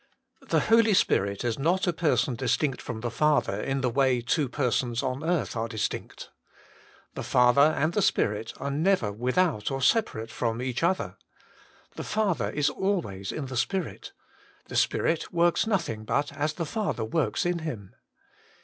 [0.41, 3.71] The Holy Spirit is not a person distinct 136 WAITING ON GOD/ from the Father
[3.71, 6.31] in the way two persons on earth are distinct.
[7.13, 11.17] The Father and the Spirit are never without or separate from each other:
[11.93, 14.11] the Father is always in the Spirit;
[14.69, 17.93] the Spirit works nothing but as the Father works in Him.